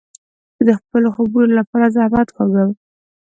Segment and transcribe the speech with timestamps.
[0.65, 2.69] زه د خپلو خوبو له پاره زحمت کاږم.